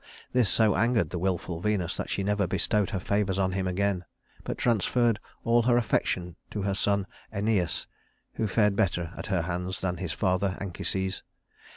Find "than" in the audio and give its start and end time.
9.81-9.97